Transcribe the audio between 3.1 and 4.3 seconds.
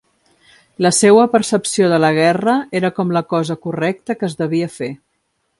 la cosa correcta